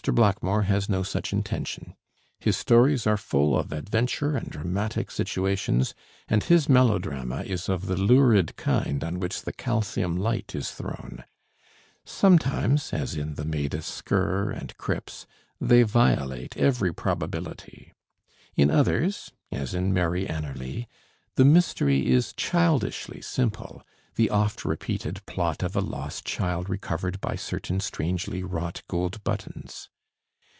[0.03, 1.93] Blackmore has no such intention.
[2.39, 5.93] His stories are full of adventure and dramatic situations,
[6.27, 11.23] and his melodrama is of the lurid kind on which the calcium light is thrown.
[12.03, 15.27] Sometimes, as in 'The Maid of Sker' and 'Cripps'
[15.59, 17.93] they violate every probability.
[18.55, 20.87] In others, as in 'Mary Anerley,'
[21.35, 23.83] the mystery is childishly simple,
[24.15, 29.87] the oft repeated plot of a lost child recovered by certain strangely wrought gold buttons.